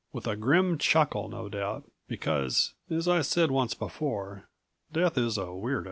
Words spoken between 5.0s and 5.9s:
is a weird o.